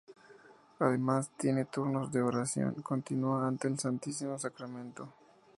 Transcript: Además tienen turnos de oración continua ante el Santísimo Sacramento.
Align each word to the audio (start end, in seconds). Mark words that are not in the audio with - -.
Además 0.79 1.29
tienen 1.37 1.67
turnos 1.67 2.11
de 2.11 2.23
oración 2.23 2.73
continua 2.81 3.47
ante 3.47 3.67
el 3.67 3.77
Santísimo 3.77 4.35
Sacramento. 4.39 5.07